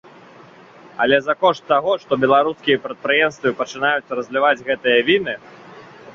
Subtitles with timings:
[1.03, 5.39] Але за кошт таго, што беларускія прадпрыемствы пачынаюць разліваць гэтыя віны.